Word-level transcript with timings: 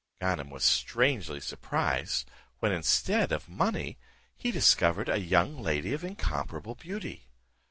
Ganem 0.19 0.49
was 0.49 0.63
strangely 0.63 1.39
surprised, 1.39 2.27
when, 2.57 2.71
instead 2.71 3.31
of 3.31 3.47
money, 3.47 3.99
he 4.35 4.49
discovered 4.49 5.07
a 5.09 5.19
young 5.19 5.61
lady 5.61 5.93
of 5.93 6.03
incomparable 6.03 6.73
beauty. 6.73 7.27